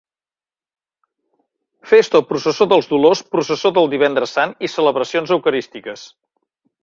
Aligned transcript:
Festa 1.89 2.21
o 2.23 2.25
Processó 2.31 2.67
dels 2.71 2.89
Dolors, 2.95 3.21
Processó 3.35 3.71
del 3.77 3.91
Divendres 3.95 4.35
Sant 4.39 4.57
i 4.69 4.73
celebracions 4.79 5.35
eucarístiques. 5.39 6.09